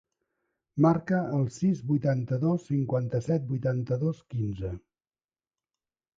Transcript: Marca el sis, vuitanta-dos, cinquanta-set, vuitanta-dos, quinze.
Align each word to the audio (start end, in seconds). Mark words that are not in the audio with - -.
Marca 0.85 1.19
el 1.39 1.43
sis, 1.57 1.81
vuitanta-dos, 1.89 2.65
cinquanta-set, 2.71 3.47
vuitanta-dos, 3.53 4.25
quinze. 4.35 4.75